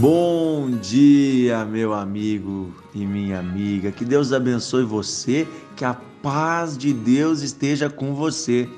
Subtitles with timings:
[0.00, 3.90] Bom dia, meu amigo e minha amiga.
[3.90, 5.92] Que Deus abençoe você, que a
[6.22, 8.70] paz de Deus esteja com você.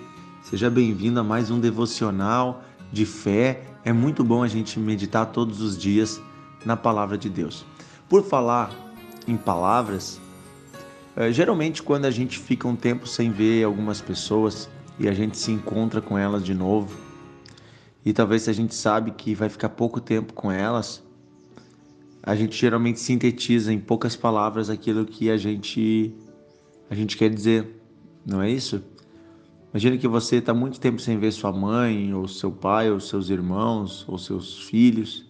[0.43, 3.63] Seja bem-vindo a mais um devocional de fé.
[3.85, 6.19] É muito bom a gente meditar todos os dias
[6.65, 7.67] na palavra de Deus.
[8.09, 8.71] Por falar
[9.29, 10.19] em palavras,
[11.17, 15.37] eh, geralmente quando a gente fica um tempo sem ver algumas pessoas e a gente
[15.37, 16.97] se encontra com elas de novo,
[18.07, 21.03] e talvez a gente sabe que vai ficar pouco tempo com elas,
[22.23, 26.15] a gente geralmente sintetiza em poucas palavras aquilo que a gente
[26.91, 27.81] a gente quer dizer,
[28.27, 28.83] não é isso?
[29.73, 33.31] Imagina que você está muito tempo sem ver sua mãe, ou seu pai, ou seus
[33.31, 35.25] irmãos, ou seus filhos.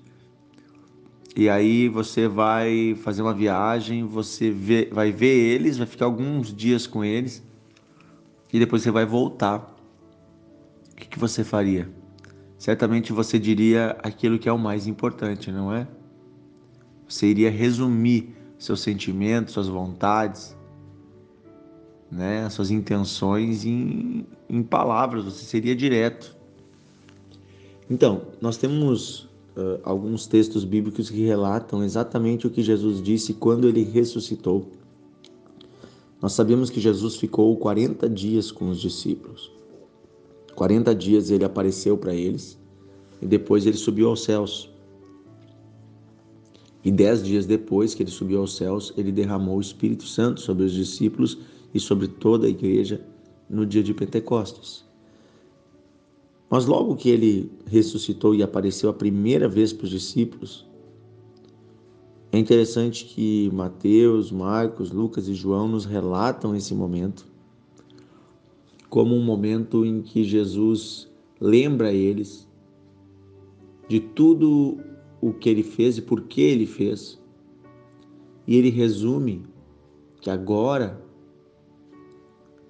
[1.36, 6.54] E aí você vai fazer uma viagem, você vê, vai ver eles, vai ficar alguns
[6.54, 7.44] dias com eles,
[8.50, 9.76] e depois você vai voltar.
[10.92, 11.90] O que, que você faria?
[12.58, 15.86] Certamente você diria aquilo que é o mais importante, não é?
[17.10, 20.56] Você iria resumir seus sentimentos, suas vontades,
[22.08, 26.36] né, suas intenções em, em palavras, você seria direto.
[27.90, 29.22] Então, nós temos
[29.56, 34.68] uh, alguns textos bíblicos que relatam exatamente o que Jesus disse quando ele ressuscitou.
[36.22, 39.50] Nós sabemos que Jesus ficou 40 dias com os discípulos.
[40.54, 42.56] 40 dias ele apareceu para eles
[43.20, 44.69] e depois ele subiu aos céus.
[46.84, 50.64] E dez dias depois que ele subiu aos céus, ele derramou o Espírito Santo sobre
[50.64, 51.38] os discípulos
[51.74, 53.04] e sobre toda a igreja
[53.48, 54.84] no dia de Pentecostes.
[56.48, 60.66] Mas logo que ele ressuscitou e apareceu a primeira vez para os discípulos,
[62.32, 67.30] é interessante que Mateus, Marcos, Lucas e João nos relatam esse momento
[68.90, 71.08] como um momento em que Jesus
[71.40, 72.46] lembra eles
[73.88, 74.78] de tudo
[75.20, 77.20] o que ele fez e por que ele fez.
[78.46, 79.44] E ele resume
[80.20, 81.00] que agora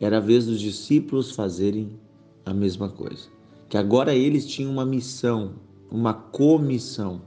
[0.01, 1.91] era a vez dos discípulos fazerem
[2.45, 3.29] a mesma coisa.
[3.69, 5.55] Que agora eles tinham uma missão,
[5.91, 7.23] uma comissão.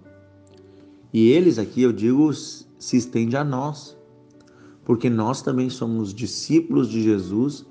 [1.13, 3.95] E eles aqui, eu digo, se estende a nós,
[4.83, 7.65] porque nós também somos discípulos de Jesus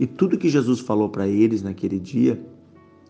[0.00, 2.42] e tudo que Jesus falou para eles naquele dia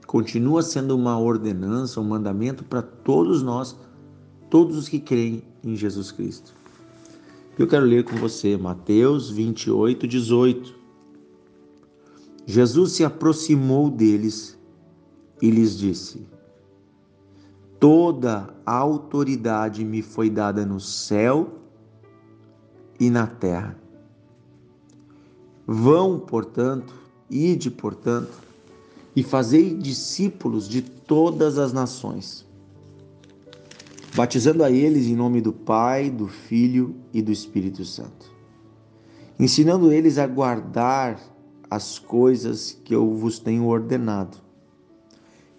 [0.08, 3.76] continua sendo uma ordenança, um mandamento para todos nós,
[4.48, 6.54] todos os que creem em Jesus Cristo.
[7.58, 10.74] Eu quero ler com você Mateus 28, 18.
[12.46, 14.58] Jesus se aproximou deles
[15.42, 16.26] e lhes disse:
[17.78, 21.58] Toda a autoridade me foi dada no céu
[22.98, 23.78] e na terra.
[25.66, 26.94] Vão, portanto,
[27.28, 28.47] ide, portanto,
[29.18, 32.46] e fazei discípulos de todas as nações,
[34.14, 38.32] batizando a eles em nome do Pai, do Filho e do Espírito Santo,
[39.36, 41.20] ensinando eles a guardar
[41.68, 44.38] as coisas que eu vos tenho ordenado.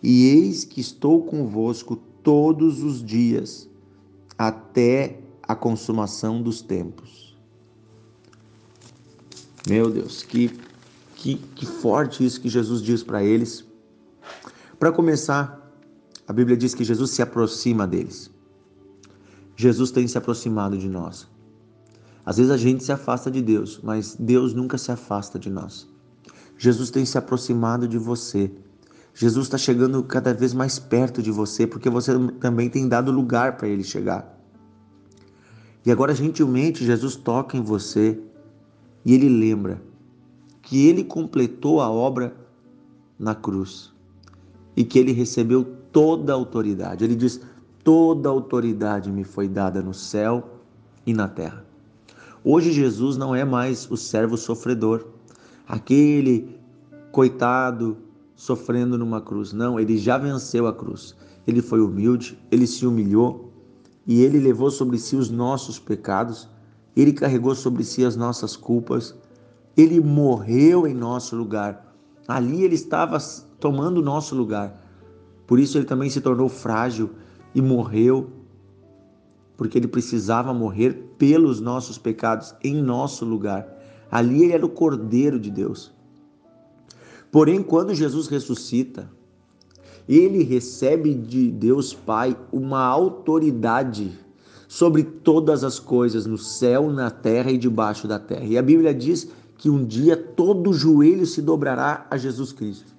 [0.02, 3.68] E eis que estou convosco todos os dias,
[4.38, 7.38] até a consumação dos tempos.
[9.68, 10.50] Meu Deus, que
[11.20, 13.66] que, que forte isso que Jesus diz para eles.
[14.80, 15.70] Para começar,
[16.26, 18.32] a Bíblia diz que Jesus se aproxima deles.
[19.56, 21.28] Jesus tem se aproximado de nós.
[22.26, 25.90] Às vezes a gente se afasta de Deus, mas Deus nunca se afasta de nós.
[26.58, 28.50] Jesus tem se aproximado de você.
[29.14, 33.58] Jesus está chegando cada vez mais perto de você, porque você também tem dado lugar
[33.58, 34.38] para ele chegar.
[35.86, 38.18] E agora, gentilmente, Jesus toca em você
[39.04, 39.89] e ele lembra
[40.70, 42.32] que ele completou a obra
[43.18, 43.92] na cruz
[44.78, 47.04] e que ele recebeu toda a autoridade.
[47.04, 47.42] Ele diz:
[47.84, 50.48] Toda a autoridade me foi dada no céu
[51.08, 51.66] e na terra.
[52.44, 55.08] Hoje Jesus não é mais o servo sofredor,
[55.68, 56.56] aquele
[57.12, 57.98] coitado
[58.36, 59.52] sofrendo numa cruz.
[59.52, 61.16] Não, ele já venceu a cruz.
[61.48, 63.52] Ele foi humilde, ele se humilhou
[64.06, 66.48] e ele levou sobre si os nossos pecados,
[66.96, 69.16] ele carregou sobre si as nossas culpas
[69.76, 71.96] ele morreu em nosso lugar.
[72.28, 73.18] Ali ele estava
[73.60, 74.86] tomando nosso lugar.
[75.48, 77.12] Por isso ele também se tornou frágil
[77.56, 78.30] e morreu,
[79.58, 83.68] porque ele precisava morrer pelos nossos pecados em nosso lugar.
[84.12, 85.92] Ali ele era o Cordeiro de Deus.
[87.32, 89.10] Porém, quando Jesus ressuscita,
[90.08, 94.12] ele recebe de Deus Pai uma autoridade
[94.68, 98.46] sobre todas as coisas no céu, na terra e debaixo da terra.
[98.46, 102.98] E a Bíblia diz que um dia todo joelho se dobrará a Jesus Cristo.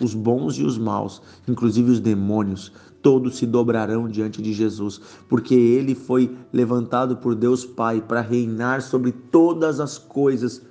[0.00, 2.72] os bons e os maus, inclusive os demônios,
[3.02, 4.98] todos se dobrarão diante de Jesus,
[5.28, 10.62] porque ele foi levantado por Deus Pai para reinar sobre todas as coisas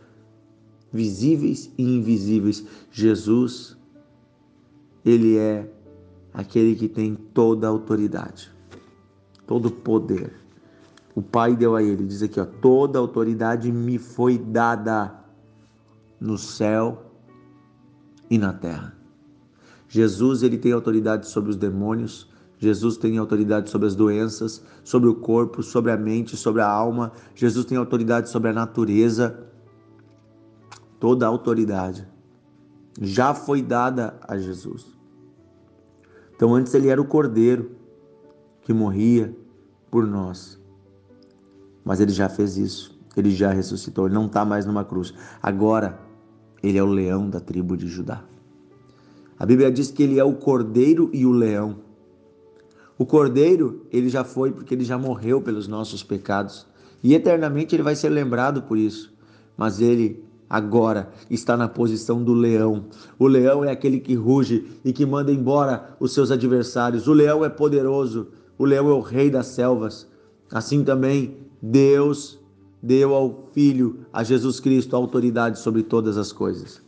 [0.92, 2.66] visíveis e invisíveis.
[2.90, 3.78] Jesus,
[5.06, 5.70] ele é
[6.34, 8.52] aquele que tem toda a autoridade,
[9.46, 10.34] todo o poder.
[11.16, 15.14] O Pai deu a ele, diz aqui, ó, toda autoridade me foi dada
[16.20, 17.12] no céu
[18.30, 18.96] e na terra.
[19.88, 22.30] Jesus ele tem autoridade sobre os demônios,
[22.60, 27.14] Jesus tem autoridade sobre as doenças, sobre o corpo, sobre a mente, sobre a alma.
[27.34, 29.48] Jesus tem autoridade sobre a natureza.
[31.00, 32.06] Toda a autoridade
[33.02, 34.86] já foi dada a Jesus.
[36.36, 37.72] Então antes ele era o cordeiro
[38.62, 39.34] que morria
[39.90, 40.59] por nós.
[41.84, 43.00] Mas ele já fez isso.
[43.16, 44.06] Ele já ressuscitou.
[44.06, 45.14] Ele não está mais numa cruz.
[45.42, 46.00] Agora
[46.62, 48.24] ele é o leão da tribo de Judá.
[49.38, 51.78] A Bíblia diz que ele é o cordeiro e o leão.
[52.98, 56.68] O cordeiro, ele já foi porque ele já morreu pelos nossos pecados.
[57.02, 59.14] E eternamente ele vai ser lembrado por isso.
[59.56, 62.88] Mas ele agora está na posição do leão.
[63.18, 67.08] O leão é aquele que ruge e que manda embora os seus adversários.
[67.08, 68.28] O leão é poderoso.
[68.58, 70.06] O leão é o rei das selvas.
[70.52, 72.40] Assim também Deus
[72.82, 76.82] deu ao Filho, a Jesus Cristo, a autoridade sobre todas as coisas.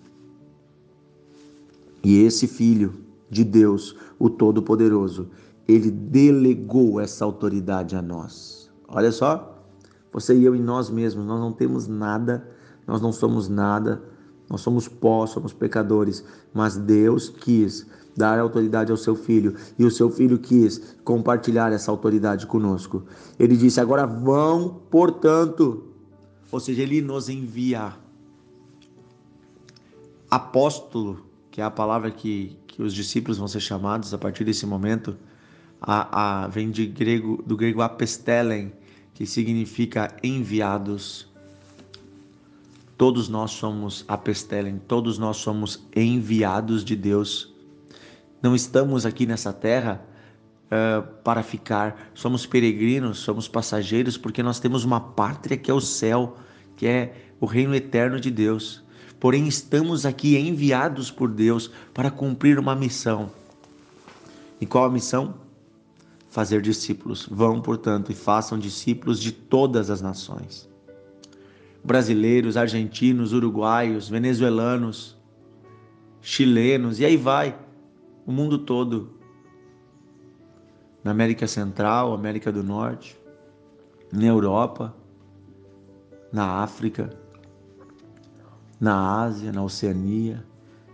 [2.03, 2.93] E esse Filho
[3.29, 5.29] de Deus, o Todo-Poderoso,
[5.67, 8.69] ele delegou essa autoridade a nós.
[8.87, 9.63] Olha só,
[10.11, 12.47] você e eu em nós mesmos, nós não temos nada,
[12.85, 14.01] nós não somos nada,
[14.51, 19.89] nós somos pó, somos pecadores, mas Deus quis dar autoridade ao seu filho e o
[19.89, 23.03] seu filho quis compartilhar essa autoridade conosco.
[23.39, 25.85] Ele disse: Agora vão, portanto,
[26.51, 27.93] ou seja, ele nos envia.
[30.29, 34.65] Apóstolo que é a palavra que, que os discípulos vão ser chamados a partir desse
[34.65, 35.17] momento,
[35.81, 38.71] a, a, vem de grego, do grego apestelen,
[39.13, 41.29] que significa enviados.
[43.01, 47.51] Todos nós somos apestelen, todos nós somos enviados de Deus.
[48.43, 50.05] Não estamos aqui nessa terra
[50.67, 55.81] uh, para ficar, somos peregrinos, somos passageiros, porque nós temos uma pátria que é o
[55.81, 56.37] céu,
[56.77, 58.83] que é o reino eterno de Deus
[59.19, 63.31] porém estamos aqui enviados por Deus para cumprir uma missão.
[64.59, 65.35] E qual a missão?
[66.29, 67.27] Fazer discípulos.
[67.29, 70.70] Vão, portanto, e façam discípulos de todas as nações.
[71.83, 75.17] Brasileiros, argentinos, uruguaios, venezuelanos,
[76.21, 77.57] chilenos, e aí vai,
[78.25, 79.19] o mundo todo.
[81.03, 83.19] Na América Central, América do Norte,
[84.11, 84.95] na Europa,
[86.31, 87.09] na África,
[88.79, 90.45] na Ásia, na Oceania.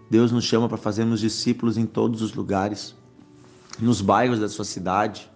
[0.10, 2.96] Deus nos chama para fazermos discípulos em todos os lugares,
[3.80, 5.30] nos bairros da sua cidade,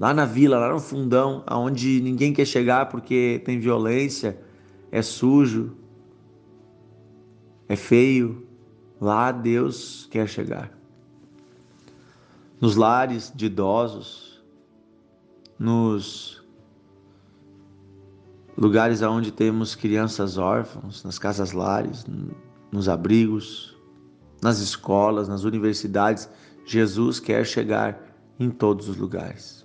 [0.00, 4.40] lá na vila, lá no fundão, aonde ninguém quer chegar porque tem violência,
[4.90, 5.76] é sujo,
[7.68, 8.48] é feio.
[8.98, 10.72] Lá Deus quer chegar.
[12.58, 14.42] Nos lares de idosos,
[15.58, 16.42] nos
[18.56, 22.06] lugares onde temos crianças órfãos, nas casas lares,
[22.72, 23.76] nos abrigos,
[24.42, 26.26] nas escolas, nas universidades.
[26.64, 28.02] Jesus quer chegar
[28.38, 29.59] em todos os lugares.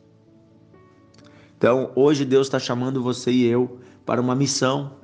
[1.65, 4.97] Então, hoje Deus está chamando você e eu para uma missão.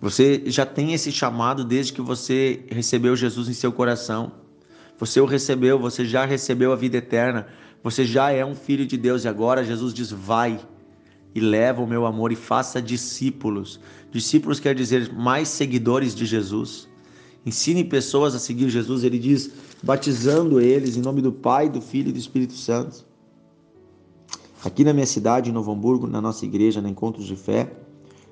[0.00, 4.32] Você já tem esse chamado desde que você recebeu Jesus em seu coração.
[4.98, 7.46] Você o recebeu, você já recebeu a vida eterna.
[7.80, 10.58] Você já é um filho de Deus e agora Jesus diz: vai
[11.32, 13.78] e leva o meu amor e faça discípulos.
[14.10, 16.88] Discípulos quer dizer mais seguidores de Jesus.
[17.46, 19.48] Ensine pessoas a seguir Jesus, ele diz,
[19.80, 23.06] batizando eles em nome do Pai, do Filho e do Espírito Santo.
[24.66, 27.72] Aqui na minha cidade, em Novo Hamburgo, na nossa igreja, na Encontros de Fé,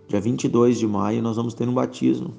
[0.09, 2.35] dia 22 de maio, nós vamos ter um batismo.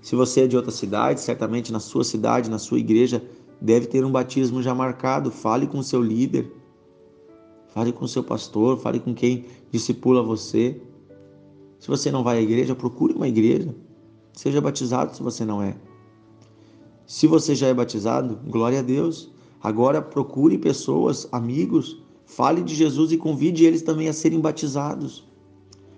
[0.00, 3.22] Se você é de outra cidade, certamente na sua cidade, na sua igreja,
[3.60, 5.30] deve ter um batismo já marcado.
[5.30, 6.50] Fale com o seu líder
[7.68, 10.80] Fale com o seu pastor, fale com quem discipula você.
[11.78, 13.76] Se você não vai à igreja, procure uma igreja.
[14.32, 15.76] Seja batizado se você não é.
[17.06, 19.30] Se você já é batizado, glória a Deus.
[19.62, 25.24] Agora procure pessoas, amigos, fale de Jesus e convide eles também a serem batizados,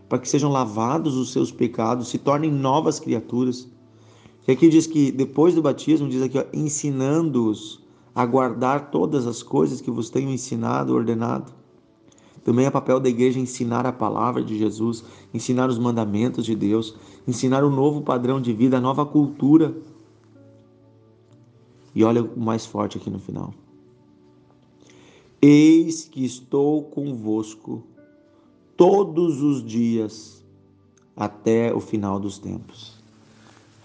[0.08, 3.66] para que sejam lavados os seus pecados, se tornem novas criaturas.
[4.46, 7.82] E aqui diz que depois do batismo, diz aqui, ensinando-os
[8.14, 11.52] a guardar todas as coisas que vos tenho ensinado, ordenado.
[12.44, 15.04] Também é papel da igreja ensinar a palavra de Jesus,
[15.34, 16.94] ensinar os mandamentos de Deus,
[17.26, 19.74] ensinar o novo padrão de vida, a nova cultura
[21.94, 23.52] E olha o mais forte aqui no final.
[25.40, 27.86] Eis que estou convosco
[28.76, 30.44] todos os dias
[31.16, 32.98] até o final dos tempos.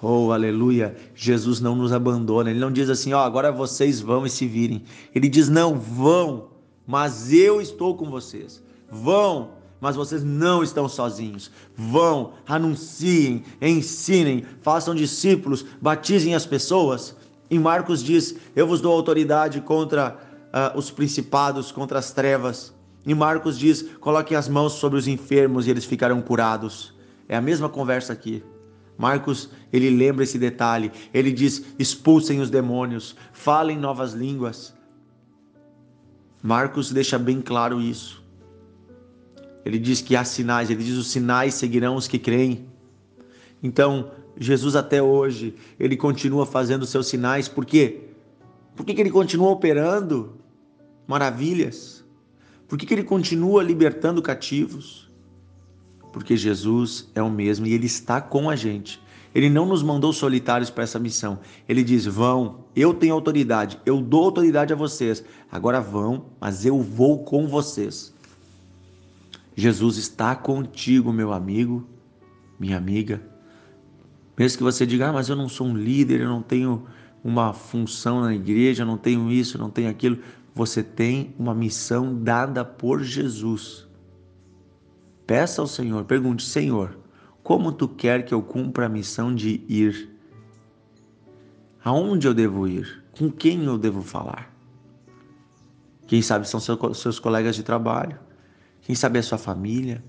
[0.02, 0.96] Oh, aleluia!
[1.16, 2.50] Jesus não nos abandona.
[2.50, 4.84] Ele não diz assim, ó, oh, agora vocês vão e se virem.
[5.16, 6.50] Ele diz, não, vão,
[6.86, 8.62] mas eu estou com vocês.
[8.92, 11.52] Vão, mas vocês não estão sozinhos.
[11.76, 17.16] Vão, anunciem, ensinem, façam discípulos, batizem as pessoas.
[17.50, 20.18] Em Marcos diz: Eu vos dou autoridade contra
[20.54, 22.74] uh, os principados, contra as trevas.
[23.06, 26.94] Em Marcos diz: Coloquem as mãos sobre os enfermos e eles ficarão curados.
[27.28, 28.44] É a mesma conversa aqui.
[28.98, 30.92] Marcos, ele lembra esse detalhe.
[31.14, 34.74] Ele diz: expulsem os demônios, falem novas línguas.
[36.42, 38.22] Marcos deixa bem claro isso.
[39.66, 42.68] Ele diz que há sinais, ele diz: os sinais seguirão os que creem.
[43.62, 48.10] Então, Jesus até hoje, ele continua fazendo seus sinais, por quê?
[48.76, 50.43] Por que, que ele continua operando
[51.08, 52.04] maravilhas?
[52.68, 55.12] Por que, que ele continua libertando cativos?
[56.12, 59.02] Porque Jesus é o mesmo e ele está com a gente.
[59.34, 61.40] Ele não nos mandou solitários para essa missão.
[61.68, 65.24] Ele diz: vão, eu tenho autoridade, eu dou autoridade a vocês.
[65.52, 68.14] Agora vão, mas eu vou com vocês.
[69.56, 71.88] Jesus está contigo, meu amigo,
[72.60, 73.22] minha amiga.
[74.38, 76.86] Mesmo que você diga, ah, mas eu não sou um líder, eu não tenho
[77.24, 80.20] uma função na igreja, não tenho isso, não tenho aquilo.
[80.54, 83.88] Você tem uma missão dada por Jesus.
[85.26, 86.98] Peça ao Senhor, pergunte, Senhor,
[87.42, 90.10] como tu quer que eu cumpra a missão de ir?
[91.84, 93.04] Aonde eu devo ir?
[93.12, 94.54] Com quem eu devo falar?
[96.06, 98.20] Quem sabe são seus colegas de trabalho,
[98.82, 100.04] quem sabe a sua família,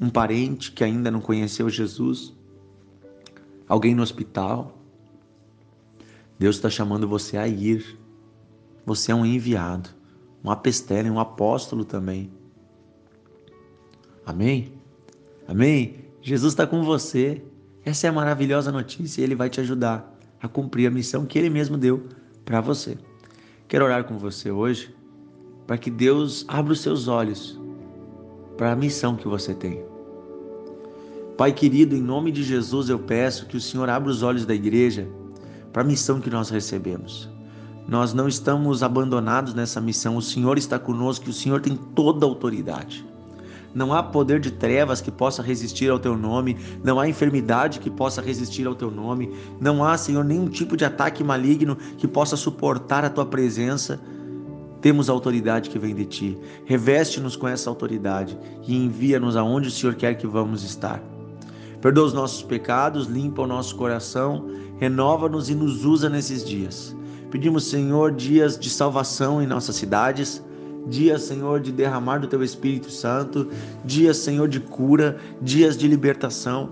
[0.00, 2.34] um parente que ainda não conheceu Jesus,
[3.68, 4.78] alguém no hospital.
[6.42, 7.96] Deus está chamando você a ir.
[8.84, 9.90] Você é um enviado,
[10.42, 12.32] um apestele, um apóstolo também.
[14.26, 14.72] Amém?
[15.46, 15.98] Amém?
[16.20, 17.40] Jesus está com você.
[17.84, 21.38] Essa é a maravilhosa notícia e Ele vai te ajudar a cumprir a missão que
[21.38, 22.08] Ele mesmo deu
[22.44, 22.98] para você.
[23.68, 24.92] Quero orar com você hoje
[25.64, 27.56] para que Deus abra os seus olhos
[28.56, 29.84] para a missão que você tem.
[31.38, 34.56] Pai querido, em nome de Jesus eu peço que o Senhor abra os olhos da
[34.56, 35.08] igreja
[35.72, 37.28] para a missão que nós recebemos.
[37.88, 42.28] Nós não estamos abandonados nessa missão, o Senhor está conosco o Senhor tem toda a
[42.28, 43.04] autoridade.
[43.74, 47.90] Não há poder de trevas que possa resistir ao teu nome, não há enfermidade que
[47.90, 52.36] possa resistir ao teu nome, não há, Senhor, nenhum tipo de ataque maligno que possa
[52.36, 53.98] suportar a tua presença
[54.82, 56.38] temos a autoridade que vem de ti.
[56.66, 58.36] Reveste-nos com essa autoridade
[58.66, 61.00] e envia-nos aonde o Senhor quer que vamos estar.
[61.82, 64.46] Perdoa os nossos pecados, limpa o nosso coração,
[64.78, 66.96] renova-nos e nos usa nesses dias.
[67.28, 70.40] Pedimos, Senhor, dias de salvação em nossas cidades,
[70.86, 73.48] dias, Senhor, de derramar do Teu Espírito Santo,
[73.84, 76.70] dias, Senhor, de cura, dias de libertação.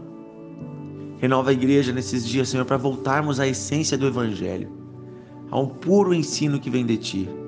[1.19, 4.71] Renova a igreja nesses dias, Senhor, para voltarmos à essência do Evangelho,
[5.51, 7.40] a um puro ensino que vem de Ti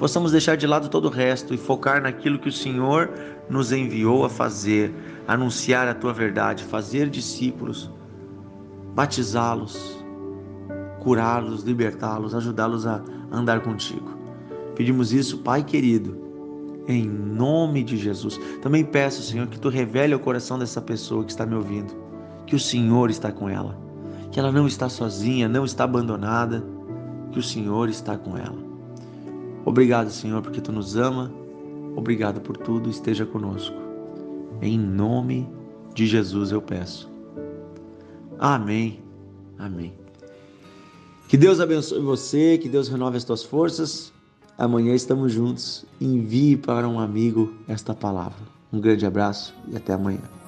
[0.00, 3.10] possamos deixar de lado todo o resto e focar naquilo que o Senhor
[3.50, 4.94] nos enviou a fazer,
[5.28, 7.90] anunciar a tua verdade, fazer discípulos,
[8.94, 10.02] batizá-los,
[11.00, 14.16] curá-los, libertá-los, ajudá-los a andar contigo.
[14.74, 16.16] Pedimos isso, Pai querido,
[16.88, 18.40] em nome de Jesus.
[18.62, 21.94] Também peço, Senhor, que tu revele ao coração dessa pessoa que está me ouvindo,
[22.46, 23.78] que o Senhor está com ela,
[24.32, 26.64] que ela não está sozinha, não está abandonada,
[27.32, 28.69] que o Senhor está com ela.
[29.70, 31.32] Obrigado, Senhor, porque tu nos ama.
[31.94, 33.76] Obrigado por tudo, esteja conosco.
[34.60, 35.48] Em nome
[35.94, 37.08] de Jesus eu peço.
[38.36, 39.00] Amém.
[39.56, 39.94] Amém.
[41.28, 44.12] Que Deus abençoe você, que Deus renove as tuas forças.
[44.58, 45.84] Amanhã estamos juntos.
[46.00, 48.42] Envie para um amigo esta palavra.
[48.72, 50.39] Um grande abraço e até amanhã.